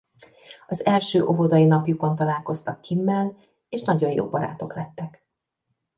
Az 0.67 0.85
első 0.85 1.23
óvodai 1.25 1.65
napjukon 1.65 2.15
találkoztak 2.15 2.81
Kimmel 2.81 3.35
és 3.69 3.81
nagyon 3.81 4.11
jó 4.11 4.29
barátok 4.29 4.75
lettek. 4.75 5.25